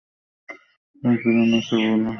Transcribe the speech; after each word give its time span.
তার 1.01 1.15
প্রাণ 1.21 1.49
আছে 1.57 1.75
বলে। 1.83 2.09